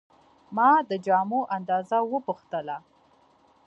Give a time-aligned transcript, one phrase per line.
[0.55, 2.77] ما د جامو اندازه وپوښتله.